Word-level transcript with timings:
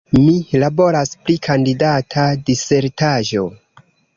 Mi 0.19 0.31
laboras 0.61 1.11
pri 1.27 1.35
kandidata 1.49 2.25
disertaĵo. 2.51 3.45